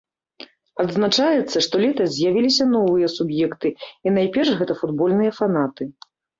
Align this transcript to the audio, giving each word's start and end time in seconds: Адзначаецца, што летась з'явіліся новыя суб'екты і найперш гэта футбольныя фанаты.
Адзначаецца, 0.83 1.57
што 1.65 1.75
летась 1.83 2.09
з'явіліся 2.15 2.67
новыя 2.75 3.11
суб'екты 3.19 3.69
і 4.05 4.17
найперш 4.19 4.49
гэта 4.65 4.81
футбольныя 4.83 5.31
фанаты. 5.41 5.83